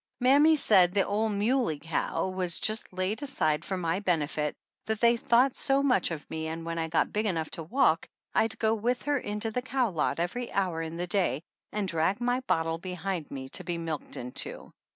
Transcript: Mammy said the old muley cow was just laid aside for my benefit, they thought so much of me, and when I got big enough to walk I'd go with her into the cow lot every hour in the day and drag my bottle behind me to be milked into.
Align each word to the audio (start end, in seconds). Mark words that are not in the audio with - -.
Mammy 0.19 0.55
said 0.55 0.95
the 0.95 1.05
old 1.05 1.31
muley 1.33 1.77
cow 1.77 2.27
was 2.29 2.59
just 2.59 2.91
laid 2.91 3.21
aside 3.21 3.63
for 3.63 3.77
my 3.77 3.99
benefit, 3.99 4.55
they 4.87 5.15
thought 5.15 5.53
so 5.53 5.83
much 5.83 6.09
of 6.09 6.27
me, 6.27 6.47
and 6.47 6.65
when 6.65 6.79
I 6.79 6.87
got 6.87 7.13
big 7.13 7.27
enough 7.27 7.51
to 7.51 7.61
walk 7.61 8.07
I'd 8.33 8.57
go 8.57 8.73
with 8.73 9.03
her 9.03 9.19
into 9.19 9.51
the 9.51 9.61
cow 9.61 9.91
lot 9.91 10.19
every 10.19 10.51
hour 10.53 10.81
in 10.81 10.97
the 10.97 11.05
day 11.05 11.43
and 11.71 11.87
drag 11.87 12.19
my 12.19 12.39
bottle 12.47 12.79
behind 12.79 13.29
me 13.29 13.49
to 13.49 13.63
be 13.63 13.77
milked 13.77 14.17
into. 14.17 14.73